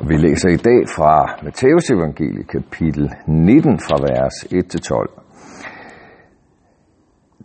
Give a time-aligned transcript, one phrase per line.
[0.00, 1.12] Og vi læser i dag fra
[1.44, 5.22] Matteus evangelie kapitel 19 fra vers 1-12.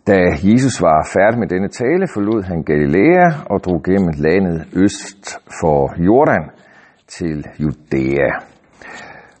[0.06, 0.18] Da
[0.50, 5.24] Jesus var færdig med denne tale, forlod han Galilea og drog gennem landet øst
[5.60, 6.44] for Jordan
[7.08, 8.30] til Judæa.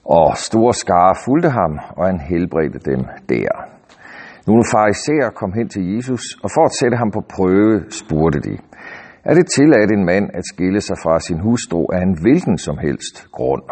[0.04, 3.52] Og store skare fulgte ham, og han helbredte dem der.
[4.46, 8.54] Nogle farisæer kom hen til Jesus, og for at sætte ham på prøve, spurgte de,
[9.24, 12.78] er det tilladt en mand at skille sig fra sin hustru af en hvilken som
[12.78, 13.62] helst grund?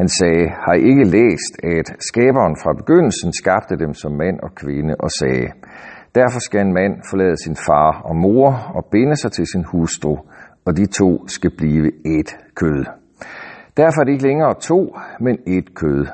[0.00, 4.54] Han sagde, har I ikke læst, at skaberen fra begyndelsen skabte dem som mand og
[4.54, 5.48] kvinde og sagde,
[6.14, 10.16] derfor skal en mand forlade sin far og mor og binde sig til sin hustru,
[10.66, 11.86] og de to skal blive
[12.18, 12.84] et kød.
[13.76, 16.06] Derfor er det ikke længere to, men et kød.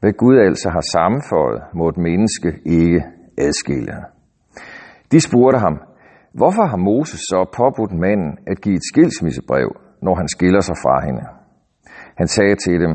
[0.00, 3.04] Hvad Gud altså har sammenføjet, må et menneske ikke
[3.38, 3.94] adskille.
[5.12, 5.80] De spurgte ham,
[6.38, 9.68] hvorfor har Moses så påbudt manden at give et skilsmissebrev,
[10.02, 11.24] når han skiller sig fra hende?
[12.20, 12.94] Han sagde til dem,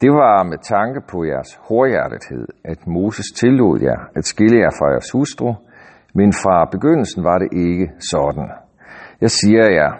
[0.00, 4.90] det var med tanke på jeres hårdhjertethed, at Moses tillod jer at skille jer fra
[4.90, 5.54] jeres hustru,
[6.14, 8.48] men fra begyndelsen var det ikke sådan.
[9.20, 9.90] Jeg siger jer,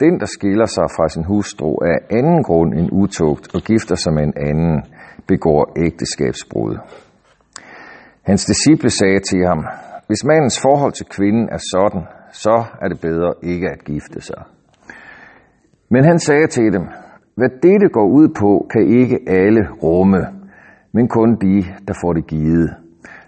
[0.00, 4.12] den, der skiller sig fra sin hustru af anden grund end utugt og gifter sig
[4.12, 4.82] med en anden,
[5.26, 6.78] begår ægteskabsbrud.
[8.22, 9.60] Hans disciple sagde til ham,
[10.06, 14.42] hvis mandens forhold til kvinden er sådan, så er det bedre ikke at gifte sig.
[15.90, 16.86] Men han sagde til dem,
[17.34, 20.26] hvad dette går ud på, kan ikke alle rumme,
[20.92, 22.70] men kun de, der får det givet.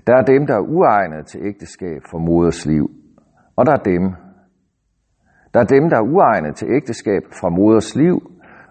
[0.06, 2.90] Der er dem, der er uegnet til ægteskab for moders liv,
[3.56, 4.14] og der er dem,
[5.54, 8.16] der er dem, der er uegnet til ægteskab fra moders liv,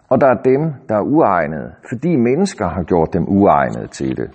[0.09, 4.29] og der er dem, der er uegnet, fordi mennesker har gjort dem uegnet til det.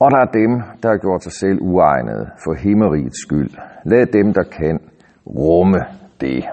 [0.00, 3.50] Og der er dem, der har gjort sig selv uegnet for himmerigets skyld.
[3.84, 4.80] Lad dem, der kan,
[5.26, 5.78] rumme
[6.20, 6.44] det.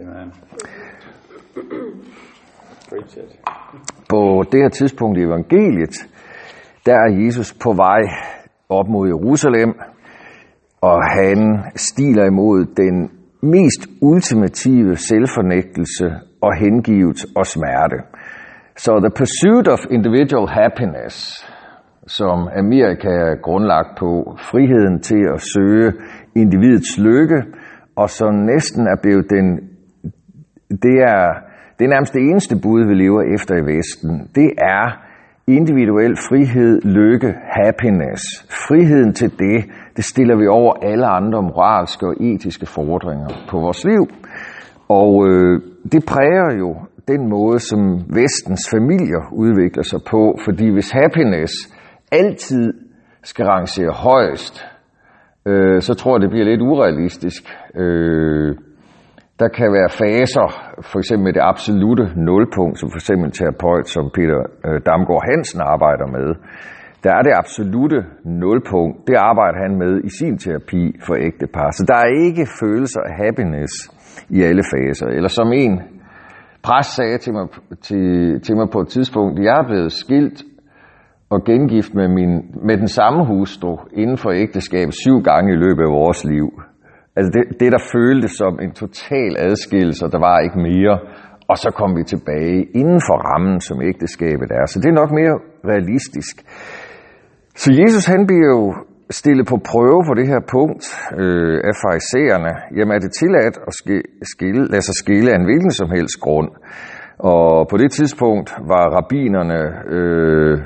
[0.00, 0.32] Amen.
[4.08, 5.94] På det her tidspunkt i evangeliet,
[6.86, 8.02] der er Jesus på vej
[8.68, 9.74] op mod Jerusalem,
[10.80, 11.38] og han
[11.76, 13.10] stiler imod den
[13.42, 16.06] mest ultimative selvfornægtelse
[16.40, 17.96] og hengivet og smerte.
[18.76, 21.44] Så the pursuit of individual happiness,
[22.18, 25.92] som Amerika er grundlagt på, friheden til at søge
[26.36, 27.42] individets lykke,
[27.96, 29.46] og som næsten er blevet den,
[30.86, 31.24] det er,
[31.78, 34.12] det er nærmest det eneste bud, vi lever efter i Vesten.
[34.34, 34.84] Det er
[35.46, 38.22] individuel frihed, lykke, happiness.
[38.68, 39.64] Friheden til det,
[39.96, 44.02] det stiller vi over alle andre moralske og etiske fordringer på vores liv.
[44.88, 45.60] Og øh,
[45.92, 46.76] det præger jo
[47.08, 47.80] den måde, som
[48.20, 51.52] vestens familier udvikler sig på, fordi hvis happiness
[52.12, 52.72] altid
[53.22, 54.66] skal rangere højst,
[55.46, 57.42] øh, så tror jeg, det bliver lidt urealistisk.
[57.74, 58.56] Øh,
[59.40, 60.46] der kan være faser,
[60.90, 65.24] for eksempel med det absolute nulpunkt, som for eksempel en terapeut, som Peter øh, Damgaard
[65.30, 66.28] Hansen arbejder med.
[67.04, 68.96] Der er det absolute nulpunkt.
[69.08, 71.70] Det arbejder han med i sin terapi for ægtepar.
[71.70, 73.72] Så der er ikke følelser af happiness
[74.28, 75.06] i alle faser.
[75.06, 75.74] Eller som en
[76.62, 77.46] præst sagde til mig,
[77.82, 80.38] til, til mig på et tidspunkt, jeg er blevet skilt
[81.30, 82.32] og gengift med, min,
[82.68, 86.48] med den samme hustru inden for ægteskabet syv gange i løbet af vores liv.
[87.16, 90.94] Altså det, det, der føltes som en total adskillelse, der var ikke mere,
[91.50, 94.64] og så kom vi tilbage inden for rammen, som ægteskabet er.
[94.66, 95.36] Så det er nok mere
[95.72, 96.34] realistisk.
[97.62, 98.74] Så Jesus han bliver jo
[99.10, 100.84] stillet på prøve på det her punkt
[101.22, 102.52] øh, af farisæerne.
[102.76, 103.72] Jamen er det tilladt at
[104.34, 106.50] skille, lade sig skille af en hvilken som helst grund?
[107.18, 109.60] Og på det tidspunkt var rabinerne
[109.96, 110.58] øh,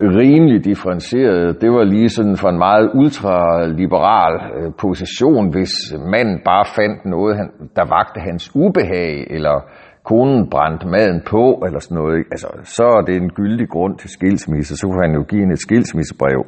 [0.00, 1.60] rimelig differentieret.
[1.60, 5.72] Det var lige sådan for en meget ultraliberal øh, position, hvis
[6.12, 9.56] manden bare fandt noget, han, der vagte hans ubehag, eller
[10.04, 12.24] konen brændte maden på, eller sådan noget.
[12.32, 15.52] Altså, så er det en gyldig grund til skilsmisse, så kunne han jo give en
[15.52, 16.40] et skilsmissebrev.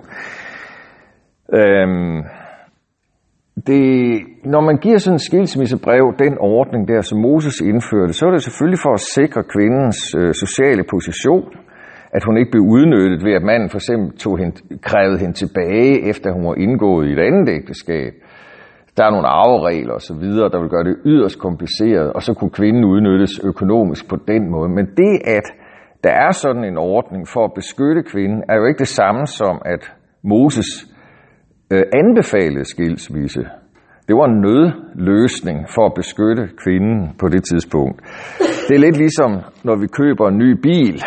[1.55, 2.23] Øhm,
[3.67, 3.83] det,
[4.45, 8.43] når man giver sådan en skilsmissebrev, den ordning der, som Moses indførte, så er det
[8.43, 11.49] selvfølgelig for at sikre kvindens øh, sociale position,
[12.17, 14.57] at hun ikke blev udnyttet ved, at manden for eksempel tog hende,
[14.89, 18.13] krævede hende tilbage, efter hun var indgået i et andet ægteskab.
[18.97, 22.85] Der er nogle arveregler osv., der vil gøre det yderst kompliceret, og så kunne kvinden
[22.85, 24.69] udnyttes økonomisk på den måde.
[24.69, 25.47] Men det, at
[26.05, 29.63] der er sådan en ordning for at beskytte kvinden, er jo ikke det samme som,
[29.65, 29.93] at
[30.25, 30.71] Moses
[31.73, 33.43] øh, anbefalede skilsmisse.
[34.09, 37.99] Det var en nødløsning for at beskytte kvinden på det tidspunkt.
[38.69, 39.31] Det er lidt ligesom,
[39.65, 41.03] når vi køber en ny bil,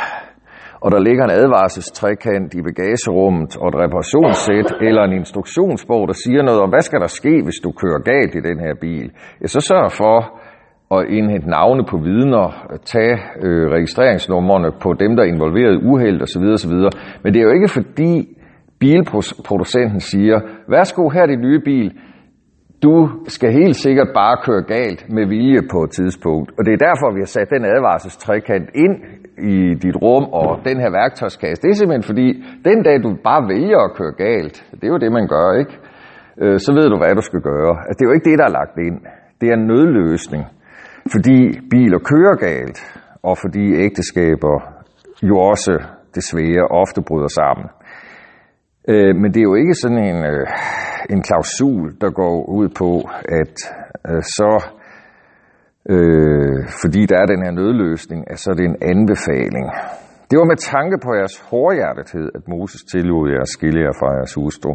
[0.84, 6.42] og der ligger en advarselstrækant i bagagerummet og et reparationssæt eller en instruktionsbog, der siger
[6.44, 9.12] noget om, hvad skal der ske, hvis du kører galt i den her bil.
[9.42, 10.18] Ja, så sørg for,
[10.90, 12.46] og indhente navne på vidner,
[12.86, 16.44] tage øh, registreringsnumrene på dem, der er involveret i uheld osv.
[16.58, 16.76] osv.
[17.24, 18.14] Men det er jo ikke fordi
[18.80, 20.38] bilproducenten siger,
[20.68, 21.92] værsgo, her er din nye bil,
[22.84, 26.52] du skal helt sikkert bare køre galt med vilje på et tidspunkt.
[26.58, 28.96] Og det er derfor, vi har sat den advarselstrækant ind
[29.54, 31.62] i dit rum og den her værktøjskasse.
[31.62, 32.28] Det er simpelthen fordi,
[32.70, 35.76] den dag du bare vælger at køre galt, det er jo det, man gør, ikke?
[36.42, 37.74] Øh, så ved du, hvad du skal gøre.
[37.86, 38.98] Altså, det er jo ikke det, der er lagt ind.
[39.42, 40.44] Det er en nødløsning,
[41.14, 41.38] fordi
[41.72, 42.80] biler kører galt,
[43.24, 44.56] og fordi ægteskaber
[45.30, 45.74] jo også
[46.16, 47.68] desværre ofte bryder sammen.
[48.92, 50.48] Øh, men det er jo ikke sådan en, øh,
[51.10, 52.92] en klausul, der går ud på,
[53.42, 53.56] at
[54.10, 54.52] øh, så,
[55.94, 59.68] øh, fordi der er den her nødløsning, at så er det en anbefaling.
[60.30, 64.16] Det var med tanke på jeres hårdhjertethed, at Moses tillod jer at skille jer fra
[64.18, 64.72] jeres hustru.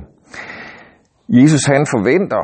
[1.28, 2.42] Jesus han forventer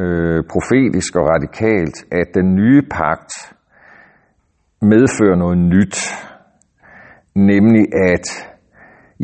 [0.00, 3.32] øh, profetisk og radikalt, at den nye pagt
[4.82, 5.96] medfører noget nyt,
[7.34, 8.26] nemlig at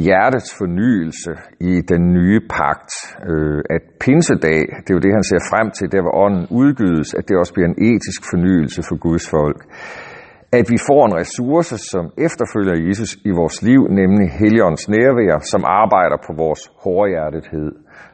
[0.04, 2.92] hjertets fornyelse i den nye pagt,
[3.30, 7.14] øh, at pinsedag, det er jo det, han ser frem til, der hvor ånden udgydes,
[7.18, 9.60] at det også bliver en etisk fornyelse for Guds folk.
[10.52, 15.62] At vi får en ressource, som efterfølger Jesus i vores liv, nemlig Helligåndens nærvær, som
[15.82, 17.70] arbejder på vores hårdhjertethed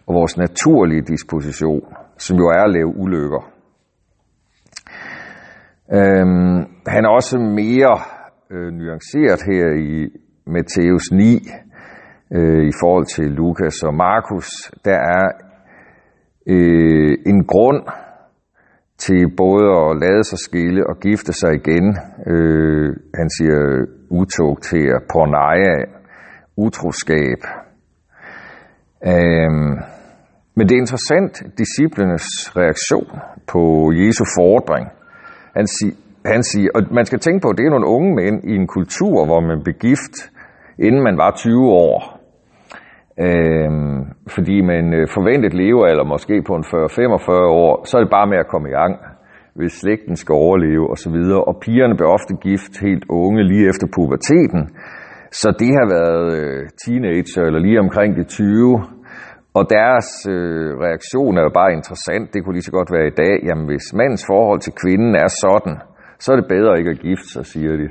[0.06, 1.82] og vores naturlige disposition,
[2.18, 3.42] som jo er at lave ulykker.
[5.98, 6.58] Øhm,
[6.94, 7.94] han er også mere
[8.54, 10.08] øh, nuanceret her i
[10.46, 11.38] Matthæus 9,
[12.32, 14.48] øh, i forhold til Lukas og Markus,
[14.84, 15.26] der er
[16.46, 17.82] øh, en grund
[18.98, 21.86] til både at lade sig skille og gifte sig igen.
[22.26, 25.76] Øh, han siger utog til at porneje,
[26.56, 27.40] utroskab.
[29.06, 29.50] Øh,
[30.56, 32.26] men det er interessant, disciplenes
[32.56, 33.10] reaktion
[33.52, 34.86] på Jesu fordring.
[35.56, 35.94] Han, siger,
[36.26, 38.66] han siger, og man skal tænke på, at det er nogle unge mænd i en
[38.66, 40.33] kultur, hvor man begift gift,
[40.78, 41.96] inden man var 20 år.
[43.26, 44.00] Øhm,
[44.34, 47.30] fordi man øh, forventet levealder måske på en 40-45
[47.64, 48.94] år, så er det bare med at komme i gang,
[49.54, 51.16] hvis slægten skal overleve osv.
[51.48, 54.62] Og pigerne bliver ofte gift helt unge lige efter puberteten,
[55.40, 58.80] så det har været øh, teenager eller lige omkring de 20,
[59.58, 62.34] og deres øh, reaktion er jo bare interessant.
[62.34, 63.34] Det kunne lige så godt være i dag.
[63.48, 65.76] Jamen, hvis mandens forhold til kvinden er sådan,
[66.22, 67.88] så er det bedre ikke at gifte sig, siger de.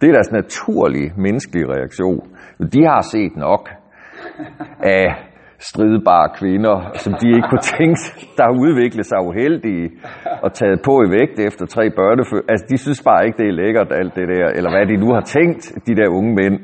[0.00, 2.22] Det er deres naturlige menneskelige reaktion.
[2.74, 3.68] De har set nok
[4.98, 5.06] af
[5.58, 8.00] stridbare kvinder, som de ikke kunne tænke,
[8.36, 9.86] der har udviklet sig uheldige
[10.44, 12.42] og taget på i vægt efter tre børnefød.
[12.48, 15.08] Altså, de synes bare ikke, det er lækkert, alt det der, eller hvad de nu
[15.16, 16.58] har tænkt, de der unge mænd.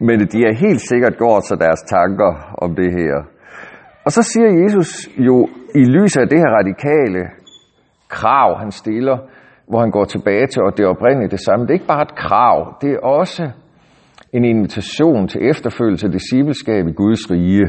[0.00, 2.32] Men de har helt sikkert gjort sig deres tanker
[2.64, 3.14] om det her.
[4.06, 4.90] Og så siger Jesus
[5.28, 7.22] jo, i lyset af det her radikale
[8.08, 9.16] krav, han stiller,
[9.68, 11.62] hvor han går tilbage til, og det oprindelige det samme.
[11.62, 13.50] Det er ikke bare et krav, det er også
[14.32, 17.66] en invitation til efterfølgelse af discipleskab i Guds rige,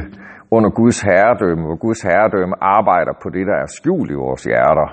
[0.50, 4.88] under Guds herredømme, hvor Guds herredømme arbejder på det, der er skjult i vores hjerter.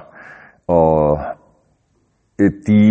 [0.67, 1.19] Og
[2.41, 2.81] øh, de,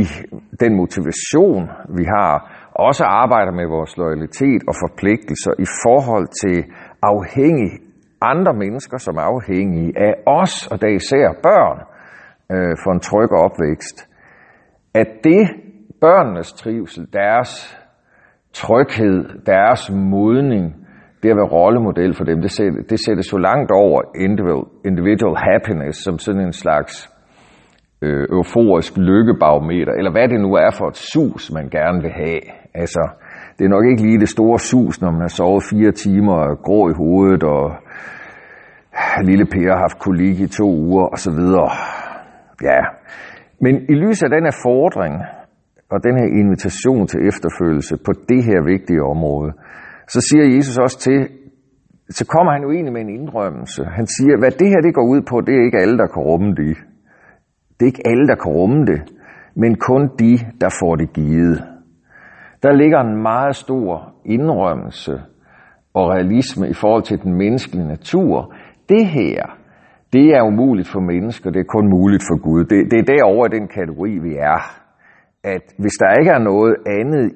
[0.63, 1.63] den motivation,
[1.99, 2.33] vi har,
[2.75, 6.59] også arbejder med vores loyalitet og forpligtelser i forhold til
[7.03, 7.79] afhængige
[8.21, 11.79] andre mennesker, som er afhængige af os, og da især børn,
[12.52, 14.08] øh, for en tryg opvækst.
[14.94, 15.48] At det,
[16.00, 17.78] børnenes trivsel, deres
[18.53, 20.74] tryghed, deres modning,
[21.22, 25.36] det at være rollemodel for dem, det, sætter, det sætter så langt over individual, individual
[25.36, 27.10] happiness, som sådan en slags
[28.03, 32.41] øh, euforisk lykkebarometer, eller hvad det nu er for et sus, man gerne vil have.
[32.74, 33.08] Altså,
[33.58, 36.58] det er nok ikke lige det store sus, når man har sovet fire timer og
[36.58, 37.76] grå i hovedet, og
[39.29, 41.70] lille Per har haft kolik i to uger, og så videre.
[42.63, 42.81] Ja,
[43.60, 45.15] men i lyset af den her fordring,
[45.91, 49.53] og den her invitation til efterfølgelse på det her vigtige område,
[50.08, 51.29] så siger Jesus også til,
[52.10, 53.84] så kommer han jo egentlig med en indrømmelse.
[53.84, 56.22] Han siger, hvad det her det går ud på, det er ikke alle, der kan
[56.22, 56.77] rumme det.
[57.77, 59.01] Det er ikke alle, der kan rumme det,
[59.56, 61.65] men kun de, der får det givet.
[62.63, 65.13] Der ligger en meget stor indrømmelse
[65.94, 68.55] og realisme i forhold til den menneskelige natur.
[68.89, 69.56] Det her,
[70.13, 72.65] det er umuligt for mennesker, det er kun muligt for Gud.
[72.65, 74.86] Det, det er derovre i den kategori, vi er
[75.55, 77.32] at hvis der ikke er noget andet,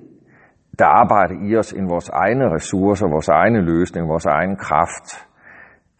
[0.78, 5.06] der arbejder i os end vores egne ressourcer, vores egne løsninger, vores egen kraft,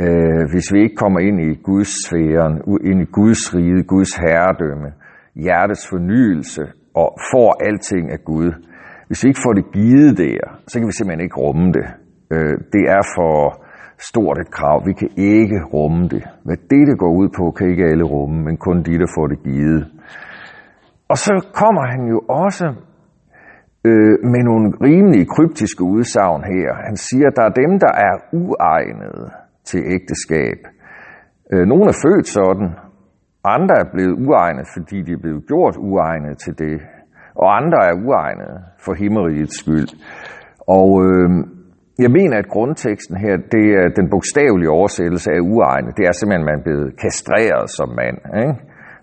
[0.05, 2.55] øh, hvis vi ikke kommer ind i Guds sfæren,
[2.91, 4.89] ind i Guds rige, Guds herredømme,
[5.35, 6.63] hjertets fornyelse
[6.95, 8.51] og får alting af Gud,
[9.07, 11.87] hvis vi ikke får det givet der, så kan vi simpelthen ikke rumme det.
[12.33, 13.60] Øh, det er for
[14.01, 14.87] stort et krav.
[14.87, 16.25] Vi kan ikke rumme det.
[16.45, 19.27] Hvad det, det går ud på, kan ikke alle rumme, men kun de, der får
[19.27, 19.87] det givet.
[21.09, 22.67] og så kommer han jo også
[23.85, 26.69] øh, med nogle rimelig kryptiske udsagn her.
[26.87, 29.31] Han siger, at der er dem, der er uegnede
[29.65, 30.59] til ægteskab.
[31.53, 32.69] Øh, nogle er født sådan,
[33.45, 36.81] andre er blevet uegnet, fordi de er blevet gjort uegnet til det.
[37.35, 39.89] Og andre er uegnede for himmerigets skyld.
[40.69, 41.31] Og øh,
[42.05, 45.97] jeg mener, at grundteksten her, det er den bogstavelige oversættelse af uegnet.
[45.97, 48.19] Det er simpelthen, at man er blevet kastreret som mand.
[48.43, 48.55] Ikke?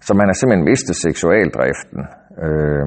[0.05, 2.01] Så man har simpelthen mistet seksualdriften.
[2.45, 2.85] Øh,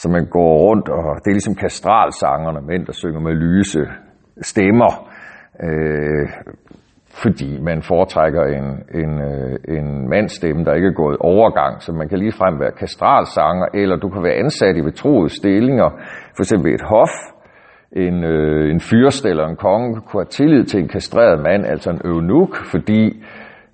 [0.00, 3.82] så man går rundt, og det er ligesom kastralsangerne, mænd, der synger med lyse
[4.52, 4.92] stemmer.
[5.66, 6.26] Øh,
[7.22, 8.66] fordi man foretrækker en,
[9.02, 11.82] en, øh, en mandstemme, der ikke er gået overgang.
[11.82, 15.88] Så man kan lige frem være kastralsanger, eller du kan være ansat i betroede stillinger,
[16.36, 17.14] for eksempel et hof,
[17.96, 21.90] en, øh, en fyrst eller en konge kunne have tillid til en kastreret mand, altså
[21.90, 23.22] en eunuk, fordi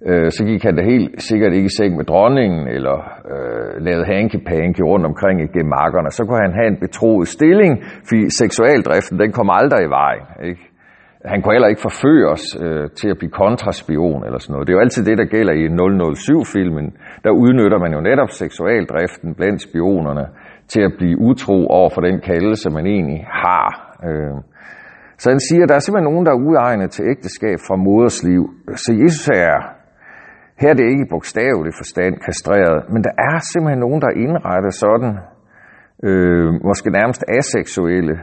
[0.06, 2.96] øh, så gik han da helt sikkert ikke i seng med dronningen, eller
[3.32, 6.10] øh, lavede hankepanke rundt omkring i gemakkerne.
[6.10, 10.26] Så kunne han have en betroet stilling, fordi seksualdriften, den kom aldrig i vejen.
[10.44, 10.64] Ikke?
[11.24, 14.66] Han kunne heller ikke forføre os øh, til at blive kontraspion eller sådan noget.
[14.66, 16.86] Det er jo altid det, der gælder i 007-filmen.
[17.24, 20.26] Der udnytter man jo netop seksualdriften blandt spionerne
[20.68, 23.85] til at blive utro over for den kaldelse, man egentlig har.
[24.04, 24.36] Øh.
[25.18, 28.18] Så han siger, at der er simpelthen nogen, der er uegnet til ægteskab fra moders
[28.30, 28.42] liv.
[28.84, 29.58] Så Jesus er,
[30.60, 34.20] her er det ikke i bogstavelig forstand kastreret, men der er simpelthen nogen, der er
[34.26, 35.12] indrettet sådan,
[36.08, 38.16] øh, måske nærmest aseksuelle,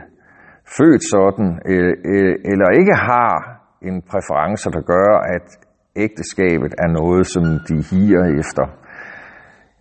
[0.77, 3.34] født sådan, øh, øh, eller ikke har
[3.82, 5.48] en præference, der gør, at
[5.96, 8.65] ægteskabet er noget, som de higer efter.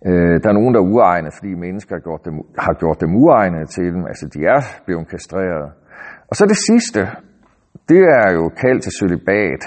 [0.07, 2.35] Øh, der er nogen, der er uegnet, fordi mennesker har gjort dem,
[2.65, 4.03] har gjort dem uegnet til dem.
[4.11, 5.67] Altså, de er blevet kastreret.
[6.33, 7.01] Og så det sidste,
[7.89, 9.61] det er jo kaldt til celibat.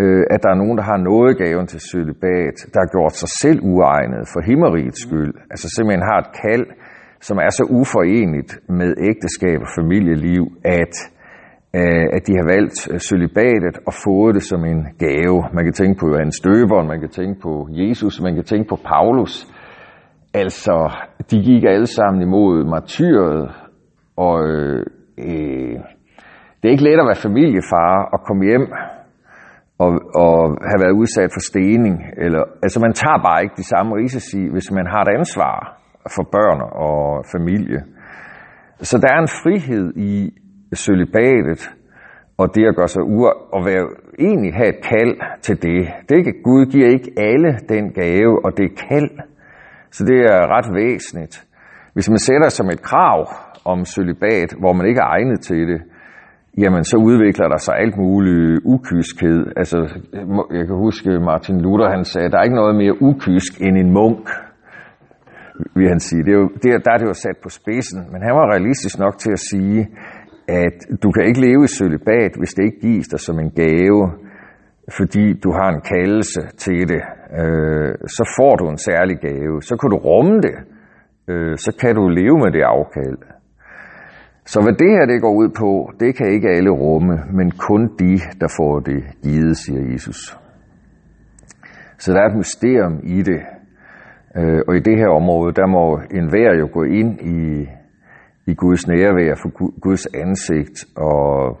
[0.00, 3.30] Øh, at der er nogen, der har noget gaven til celibat, der har gjort sig
[3.42, 5.34] selv uegnet for himmerigets skyld.
[5.52, 6.66] Altså simpelthen har et kald,
[7.28, 10.44] som er så uforenligt med ægteskab og familieliv,
[10.80, 10.94] at,
[11.80, 15.38] øh, at de har valgt celibatet og fået det som en gave.
[15.56, 18.78] Man kan tænke på Johannes Døberen, man kan tænke på Jesus, man kan tænke på
[18.92, 19.34] Paulus.
[20.42, 20.76] Altså,
[21.30, 23.40] de gik alle sammen imod martyret,
[24.16, 24.34] og
[25.28, 25.76] øh,
[26.58, 28.66] det er ikke let at være familiefar og komme hjem
[29.82, 29.90] og,
[30.24, 30.36] og
[30.70, 31.94] have været udsat for stening.
[32.24, 35.56] Eller, altså, man tager bare ikke de samme risici, hvis man har et ansvar
[36.14, 37.80] for børn og familie.
[38.78, 40.32] Så der er en frihed i
[40.74, 41.60] celibatet,
[42.38, 43.86] og det at gøre sig ur, og være,
[44.18, 45.80] egentlig have et kald til det.
[46.08, 49.10] Det er ikke, Gud giver ikke alle den gave, og det er kald.
[49.90, 51.49] Så det er ret væsentligt.
[51.94, 53.20] Hvis man sætter som et krav
[53.64, 55.80] om celibat, hvor man ikke er egnet til det,
[56.58, 59.40] jamen så udvikler der sig alt muligt ukyskhed.
[59.56, 59.78] Altså,
[60.58, 63.90] jeg kan huske Martin Luther, han sagde, der er ikke noget mere ukysk end en
[63.92, 64.28] munk,
[65.74, 66.24] vil han sige.
[66.24, 68.98] Det er jo, det, der er det jo sat på spidsen, men han var realistisk
[68.98, 69.88] nok til at sige,
[70.48, 74.02] at du kan ikke leve i celibat, hvis det ikke gives dig som en gave,
[74.98, 77.02] fordi du har en kaldelse til det.
[77.40, 79.62] Øh, så får du en særlig gave.
[79.62, 80.56] Så kan du rumme det.
[81.30, 83.18] Øh, så kan du leve med det afkald.
[84.46, 87.82] Så hvad det her det går ud på, det kan ikke alle rumme, men kun
[87.98, 90.38] de, der får det givet, siger Jesus.
[91.98, 93.40] Så der er et mysterium i det.
[94.36, 97.68] Øh, og i det her område, der må enhver jo gå ind i,
[98.50, 101.58] i Guds nærvær for Guds ansigt og,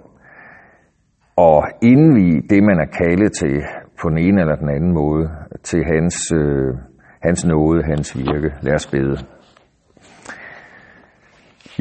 [1.36, 3.62] og indvige det, man er kaldet til
[4.02, 5.30] på den ene eller den anden måde,
[5.62, 6.74] til hans, øh,
[7.22, 8.50] hans nåde, hans virke.
[8.62, 9.16] Lad os bede.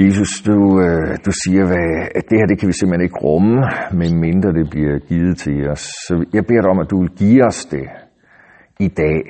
[0.06, 1.64] Jesus, du, øh, du siger,
[2.16, 3.56] at det her det kan vi simpelthen ikke rumme,
[3.94, 5.80] medmindre det bliver givet til os.
[5.80, 7.88] Så jeg beder dig om, at du vil give os det
[8.80, 9.22] i dag.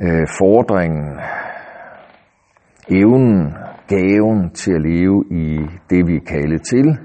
[0.00, 1.20] Øh, fordringen,
[2.88, 3.54] evnen,
[3.88, 5.46] gaven til at leve i
[5.90, 6.98] det, vi er kaldet til,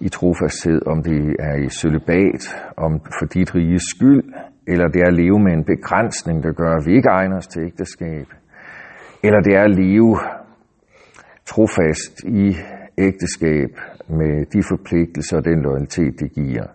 [0.00, 2.42] i trofasthed, om det er i celibat,
[2.76, 4.22] om for dit riges skyld,
[4.66, 7.46] eller det er at leve med en begrænsning, der gør, at vi ikke egner os
[7.46, 8.26] til ægteskab,
[9.22, 10.18] eller det er at leve
[11.50, 12.56] trofast i
[12.98, 13.70] ægteskab
[14.08, 16.66] med de forpligtelser og den loyalitet, det giver.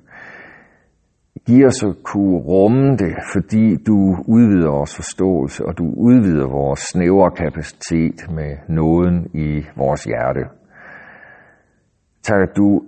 [1.45, 7.31] Giver så kunne rumme det, fordi du udvider vores forståelse, og du udvider vores snævre
[7.31, 10.43] kapacitet med nåden i vores hjerte.
[12.23, 12.81] Tak, at du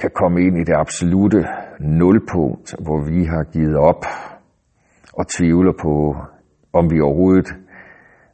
[0.00, 1.44] kan komme ind i det absolute
[1.80, 4.04] nulpunkt, hvor vi har givet op
[5.12, 6.16] og tvivler på,
[6.72, 7.48] om vi overhovedet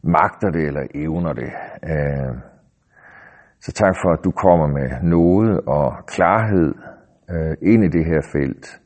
[0.03, 1.51] magter det eller evner det.
[1.91, 2.54] Øh,
[3.65, 6.75] så tak for, at du kommer med noget og klarhed
[7.31, 8.81] øh, ind i det her felt,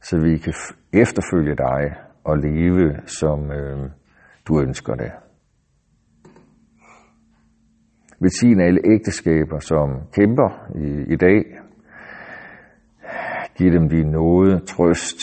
[0.00, 0.54] så vi kan
[0.92, 1.82] efterfølge dig
[2.24, 3.90] og leve, som øh,
[4.48, 5.12] du ønsker det.
[8.20, 11.44] Velsign alle ægteskaber, som kæmper i, i dag.
[13.56, 15.20] Giv dem din nåde, trøst.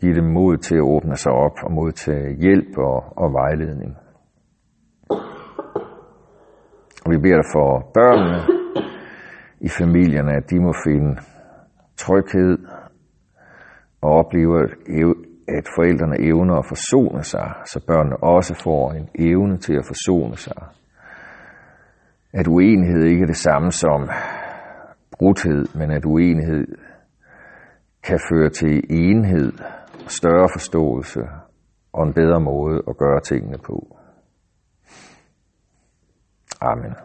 [0.00, 4.05] Giv dem mod til at åbne sig op og modtage hjælp og, og vejledning.
[7.06, 8.38] Og vi beder for børnene
[9.60, 11.16] i familierne, at de må finde
[11.96, 12.58] tryghed
[14.02, 14.62] og opleve,
[15.48, 20.36] at forældrene evner at forsone sig, så børnene også får en evne til at forsone
[20.36, 20.62] sig.
[22.32, 24.08] At uenighed ikke er det samme som
[25.18, 26.66] brudhed, men at uenighed
[28.02, 29.52] kan føre til enhed,
[30.08, 31.20] større forståelse
[31.92, 33.96] og en bedre måde at gøre tingene på.
[36.66, 36.96] Amen.